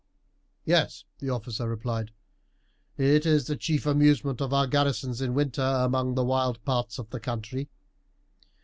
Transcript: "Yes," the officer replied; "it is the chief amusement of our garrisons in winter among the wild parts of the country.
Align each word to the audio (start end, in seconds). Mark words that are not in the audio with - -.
"Yes," 0.65 1.05
the 1.19 1.29
officer 1.29 1.69
replied; 1.69 2.09
"it 2.97 3.23
is 3.27 3.45
the 3.45 3.55
chief 3.55 3.85
amusement 3.85 4.41
of 4.41 4.51
our 4.51 4.65
garrisons 4.65 5.21
in 5.21 5.35
winter 5.35 5.61
among 5.61 6.15
the 6.15 6.25
wild 6.25 6.59
parts 6.65 6.97
of 6.97 7.11
the 7.11 7.19
country. 7.19 7.69